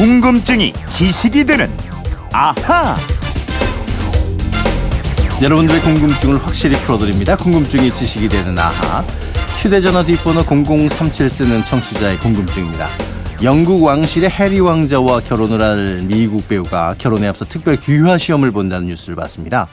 [0.00, 1.68] 궁금증이 지식이 되는
[2.32, 2.96] 아하.
[5.42, 7.36] 여러분들의 궁금증을 확실히 풀어드립니다.
[7.36, 9.02] 궁금증이 지식이 되는 아하.
[9.60, 10.42] 휴대전화 뒷번호
[10.88, 12.86] 0037 쓰는 청취자의 궁금증입니다.
[13.42, 19.16] 영국 왕실의 해리 왕자와 결혼을 할 미국 배우가 결혼에 앞서 특별 귀화 시험을 본다는 뉴스를
[19.16, 19.68] 봤습니다.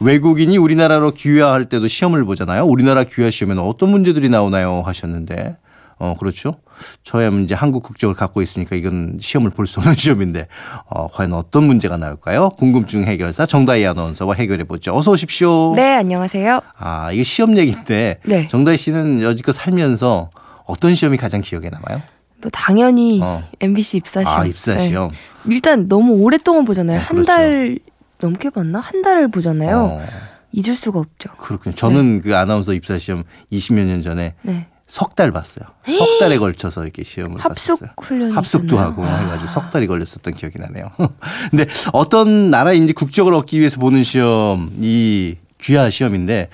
[0.00, 2.64] 외국인이 우리나라로 귀화할 때도 시험을 보잖아요.
[2.64, 4.82] 우리나라 귀화 시험에는 어떤 문제들이 나오나요?
[4.86, 5.58] 하셨는데
[5.98, 6.56] 어, 그렇죠.
[7.02, 10.46] 저야 이제 한국 국적을 갖고 있으니까 이건 시험을 볼 수 없는 시험인데,
[10.90, 12.50] 어, 과연 어떤 문제가 나올까요?
[12.50, 14.94] 궁금증 해결사 정다희 아나운서와 해결해 보죠.
[14.94, 15.72] 어서 오십시오.
[15.74, 16.60] 네, 안녕하세요.
[16.78, 18.46] 아, 이게 시험 얘기인데, 네.
[18.48, 20.30] 정다희 씨는 여지껏 살면서
[20.66, 22.02] 어떤 시험이 가장 기억에 남아요?
[22.42, 23.42] 뭐 당연히 어.
[23.60, 24.40] MBC 입사 시험.
[24.40, 25.10] 아, 입사 시험.
[25.10, 25.54] 네.
[25.54, 26.98] 일단 너무 오랫동안 보잖아요.
[26.98, 27.78] 어, 한달
[28.20, 28.80] 넘게 봤나?
[28.80, 29.78] 한 달을 보잖아요.
[29.78, 30.06] 어,
[30.52, 31.30] 잊을 수가 없죠.
[31.38, 31.74] 그렇군요.
[31.74, 34.66] 저는 그 아나운서 입사 시험 20몇 년 전에 네.
[34.86, 35.64] 석 달 봤어요.
[35.84, 37.90] 석 달에 걸쳐서 이렇게 시험을 합숙 봤었어요.
[38.00, 38.86] 훈련이 합숙도 있었나요?
[38.86, 40.90] 하고 해가지고 석 달이 걸렸었던 기억이 나네요.
[41.50, 46.48] 근데 어떤 나라인지 국적을 얻기 위해서 보는 시험, 이 귀화 시험인데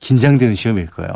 [0.00, 1.10] 긴장되는 시험일 거예요.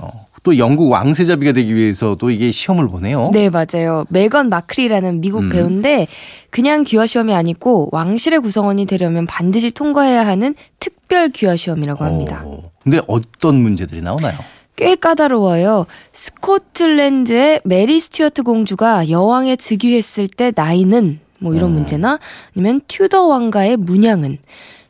[0.45, 3.31] 또 영국 왕세자비가 되기 위해서도 이게 시험을 보네요.
[3.33, 4.05] 네, 맞아요.
[4.09, 5.51] 메건 마크리라는 미국 음.
[5.51, 6.09] 배우인데
[6.51, 12.43] 그냥 귀화 시험이 아니고 왕실의 구성원이 되려면 반드시 통과해야 하는 특별 귀화 시험이라고 합니다.
[12.45, 14.39] 오, 근데 어떤 문제들이 나오나요?
[14.83, 15.87] 꽤 까다로워요.
[16.13, 21.75] 스코틀랜드의 메리 스튜어트 공주가 여왕에 즉위했을 때 나이는 뭐 이런 음.
[21.75, 22.19] 문제나
[22.57, 24.39] 아니면 튜더 왕가의 문양은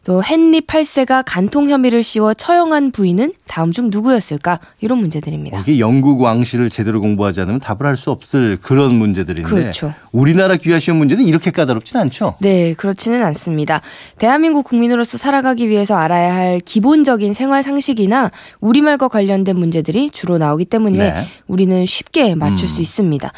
[0.05, 4.59] 또 헨리 8세가 간통 혐의를 씌워 처형한 부인은 다음 중 누구였을까?
[4.81, 5.59] 이런 문제들입니다.
[5.59, 9.95] 어, 이게 영국 왕실을 제대로 공부하지 않으면 답을 할 수 없을 그런 문제들인데 그렇죠.
[10.11, 12.35] 우리나라 귀화 시험 문제는 이렇게 까다롭진 않죠.
[12.41, 13.81] 네, 그렇지는 않습니다.
[14.19, 20.99] 대한민국 국민으로서 살아가기 위해서 알아야 할 기본적인 생활 상식이나 우리말과 관련된 문제들이 주로 나오기 때문에
[20.99, 21.27] 네.
[21.47, 22.69] 우리는 쉽게 맞출 음.
[22.69, 23.31] 수 있습니다.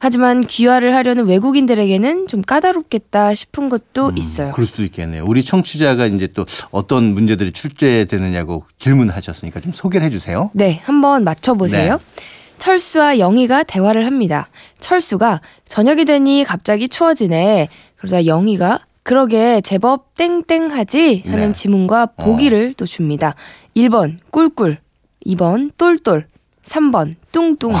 [0.00, 4.48] 하지만 귀화를 하려는 외국인들에게는 좀 까다롭겠다 싶은 것도 있어요.
[4.48, 5.24] 음, 그럴 수도 있겠네요.
[5.26, 10.50] 우리 청취자가 이제 또 어떤 문제들이 출제되느냐고 질문하셨으니까 좀 소개를 해주세요.
[10.54, 11.94] 네, 한번 맞춰보세요.
[11.98, 12.22] 네.
[12.58, 14.48] 철수와 영희가 대화를 합니다.
[14.80, 17.68] 철수가 저녁이 되니 갑자기 추워지네.
[17.96, 21.52] 그러자 영희가 그러게 제법 땡땡하지 하는 네.
[21.52, 23.34] 지문과 보기를 또 줍니다.
[23.76, 24.78] 1번 꿀꿀,
[25.26, 26.26] 2번 똘똘,
[26.64, 27.72] 3번 뚱뚱,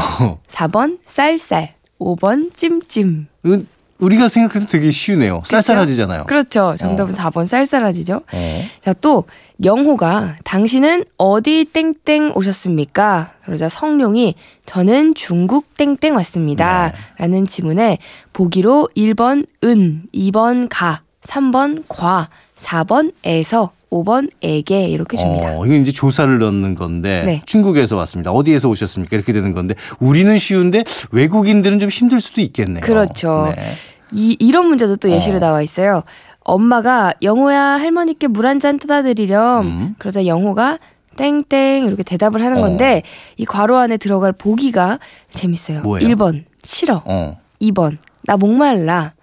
[0.46, 3.26] 4번 쌀쌀, 5번 찜찜.
[3.44, 3.66] 이건
[3.98, 5.42] 우리가 생각해도 되게 쉬우네요.
[5.44, 6.24] 쌀쌀하지잖아요.
[6.24, 6.76] 그렇죠.
[6.78, 7.16] 정답은 어.
[7.16, 8.22] 4번 쌀쌀하지죠.
[8.32, 8.64] 어.
[8.80, 9.24] 자, 또
[9.64, 13.32] 영호가 당신은 어디 땡땡 오셨습니까?
[13.44, 14.36] 그러자 성룡이
[14.66, 16.92] 저는 중국 땡땡 왔습니다.
[16.92, 16.98] 네.
[17.16, 17.98] 라는 지문에
[18.32, 25.58] 보기로 1번 은, 2번 가, 3번 과, 4번 에서, 5번 에게 이렇게 줍니다.
[25.58, 27.42] 어, 이거 이제 조사를 넣는 건데 네.
[27.46, 28.32] 중국에서 왔습니다.
[28.32, 29.16] 어디에서 오셨습니까?
[29.16, 32.82] 이렇게 되는 건데 우리는 쉬운데 외국인들은 좀 힘들 수도 있겠네요.
[32.82, 33.52] 그렇죠.
[33.56, 33.72] 네.
[34.12, 35.40] 이, 이런 문제도 또 예시로 어.
[35.40, 36.02] 나와 있어요.
[36.40, 39.66] 엄마가 영호야 할머니께 물 한잔 떠다 드리렴.
[39.66, 39.94] 음.
[39.98, 40.78] 그러자 영호가
[41.16, 42.60] 땡땡 이렇게 대답을 하는 어.
[42.62, 43.02] 건데
[43.36, 44.98] 이 괄호 안에 들어갈 보기가
[45.30, 45.80] 재밌어요.
[45.82, 46.08] 뭐예요?
[46.08, 47.02] 1번 싫어.
[47.04, 47.38] 어.
[47.60, 49.14] 2번 나 목말라.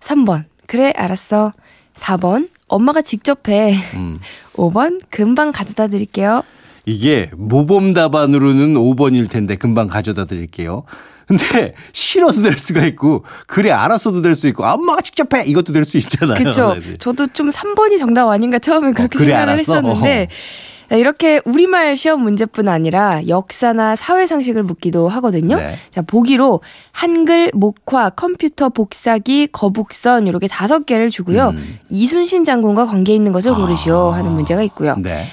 [0.00, 1.52] 3번 그래 알았어.
[1.94, 3.74] 4번 엄마가 직접 해.
[3.94, 4.18] 음.
[4.54, 6.42] 5번 금방 가져다 드릴게요.
[6.86, 10.84] 이게 모범 답안으로는 5번일 텐데 금방 가져다 드릴게요.
[11.26, 15.84] 근데 싫어도 될 수가 있고 그래 알았어도 될 수 있고 엄마가 직접 해 이것도 될
[15.86, 16.34] 수 있잖아요.
[16.44, 16.96] 네.
[16.98, 19.72] 저도 좀 3번이 정답 아닌가 처음에 그렇게 그래, 생각을 알았어?
[19.74, 20.28] 했었는데
[20.90, 25.56] 이렇게 우리말 시험 문제뿐 아니라 역사나 사회 상식을 묻기도 하거든요.
[25.56, 25.76] 네.
[25.90, 26.60] 자, 보기로
[26.92, 31.48] 한글, 목화, 컴퓨터, 복사기, 거북선 이렇게 다섯 개를 주고요.
[31.48, 31.78] 음.
[31.90, 34.16] 이순신 장군과 관계 있는 것을 고르시오 아.
[34.16, 34.96] 하는 문제가 있고요.
[34.98, 35.26] 네.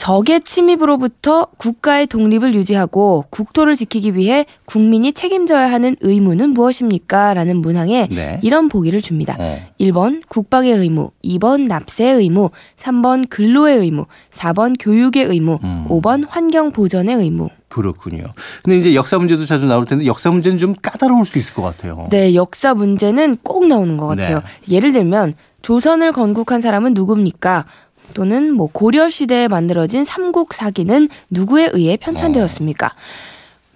[0.00, 7.34] 적의 침입으로부터 국가의 독립을 유지하고 국토를 지키기 위해 국민이 책임져야 하는 의무는 무엇입니까?
[7.34, 8.40] 라는 문항에 네.
[8.42, 9.36] 이런 보기를 줍니다.
[9.38, 9.58] 어.
[9.78, 15.84] 1번 국방의 의무, 2번 납세의 의무, 3번 근로의 의무, 4번 교육의 의무, 음.
[15.90, 17.50] 5번 환경 보전의 의무.
[17.68, 18.24] 그렇군요.
[18.62, 22.08] 근데 이제 역사 문제도 자주 나올 텐데 역사 문제는 좀 까다로울 수 있을 것 같아요.
[22.08, 24.40] 네, 역사 문제는 꼭 나오는 것 같아요.
[24.64, 24.76] 네.
[24.76, 27.66] 예를 들면 조선을 건국한 사람은 누굽니까?
[28.14, 32.90] 또는 뭐 고려 시대에 만들어진 삼국 사기는 누구에 의해 편찬되었습니까?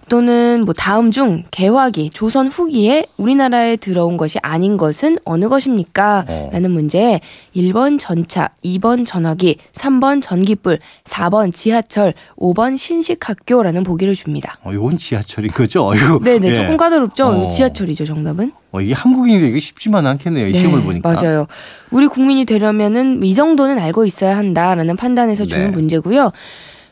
[0.07, 6.25] 또는 뭐 다음 중 개화기 조선 후기에 우리나라에 들어온 것이 아닌 것은 어느 것입니까?
[6.27, 6.49] 어.
[6.53, 7.21] 라는 문제에
[7.55, 14.57] 1번 전차, 2번 전화기, 3번 전기불, 4번 지하철, 5번 신식학교라는 보기를 줍니다.
[14.63, 15.91] 어, 이건 지하철인 거죠?
[15.95, 16.19] 이거.
[16.19, 16.53] 네네, 예.
[16.53, 17.25] 조금 까다롭죠?
[17.25, 17.47] 어.
[17.47, 18.51] 지하철이죠, 정답은.
[18.71, 20.47] 어, 이게 한국인이 되기 쉽지만 않겠네요.
[20.47, 21.13] 이 시험을 보니까.
[21.13, 21.47] 맞아요.
[21.91, 25.71] 우리 국민이 되려면은 이 정도는 알고 있어야 한다라는 판단에서 주는 네.
[25.71, 26.31] 문제고요.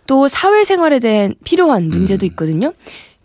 [0.08, 2.28] 또 사회생활에 대한 필요한 문제도 음.
[2.28, 2.74] 있거든요.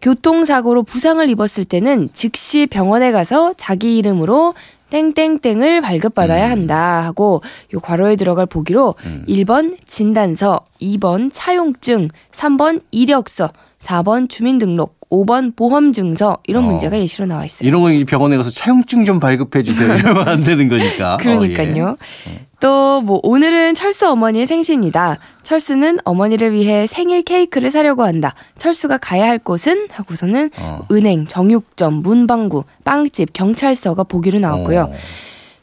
[0.00, 4.54] 교통사고로 부상을 입었을 때는 즉시 병원에 가서 자기 이름으로
[4.90, 6.50] 땡땡땡을 발급받아야 음.
[6.50, 7.42] 한다 하고
[7.74, 8.94] 요 괄호에 들어갈 보기로
[9.28, 16.66] 1번 진단서, 2번 차용증, 3번 이력서, 4번 주민등록, 5번 보험증서 이런 어.
[16.66, 17.66] 문제가 예시로 나와 있어요.
[17.66, 19.92] 이런 거 병원에 가서 차용증 좀 발급해 주세요.
[19.96, 21.16] 이러면 안 되는 거니까.
[21.18, 21.96] 그러니까요.
[22.26, 25.18] 어, 또뭐 오늘은 철수 어머니의 생신이다.
[25.42, 28.34] 철수는 어머니를 위해 생일 케이크를 사려고 한다.
[28.56, 30.86] 철수가 가야 할 곳은 하고서는 어.
[30.90, 34.40] 은행, 정육점, 문방구, 빵집, 경찰서가 보기로 예.
[34.40, 34.92] 나왔고요.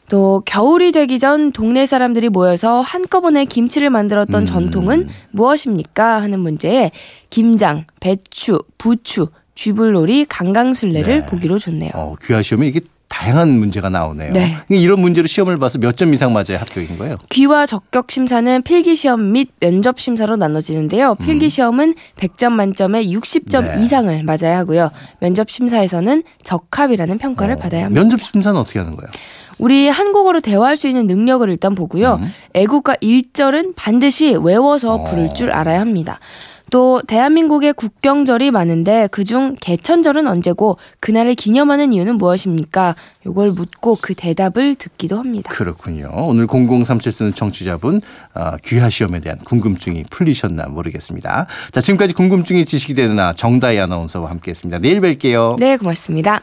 [0.05, 0.09] 어.
[0.09, 4.45] 또 겨울이 되기 전 동네 사람들이 모여서 한꺼번에 김치를 만들었던 음.
[4.45, 6.21] 전통은 무엇입니까?
[6.21, 6.91] 하는 문제에
[7.29, 11.25] 김장, 배추, 부추, 쥐불놀이, 강강술래를 네.
[11.25, 11.91] 보기로 줬네요.
[11.95, 14.33] 어, 귀하 시험에 이게 다양한 문제가 나오네요.
[14.33, 14.57] 네.
[14.69, 17.15] 이런 문제로 시험을 봐서 몇 점 이상 맞아야 합격인 거예요?
[17.29, 21.15] 귀와 적격 심사는 필기 시험 및 면접 심사로 나눠지는데요.
[21.15, 23.75] 필기 시험은 100점 만점에 60점 음.
[23.77, 23.85] 네.
[23.85, 24.91] 이상을 맞아야 하고요.
[25.19, 28.01] 면접 심사에서는 적합이라는 평가를 어, 받아야 합니다.
[28.01, 29.09] 면접 심사는 어떻게 하는 거예요?
[29.57, 32.19] 우리 한국어로 대화할 수 있는 능력을 일단 보고요.
[32.21, 32.33] 음.
[32.53, 36.19] 애국가 1절은 반드시 외워서 부를 줄 알아야 합니다.
[36.71, 42.95] 또 대한민국의 국경절이 많은데 그중 개천절은 언제고 그날을 기념하는 이유는 무엇입니까?
[43.25, 45.51] 요걸 묻고 그 대답을 듣기도 합니다.
[45.53, 46.09] 그렇군요.
[46.13, 48.01] 오늘 0037 쓰는 청취자분
[48.33, 51.47] 어, 귀하 시험에 대한 궁금증이 풀리셨나 모르겠습니다.
[51.71, 54.79] 자 지금까지 궁금증이 지식이 되는 아 정다희 아나운서와 함께했습니다.
[54.79, 55.57] 내일 뵐게요.
[55.59, 56.41] 네, 고맙습니다.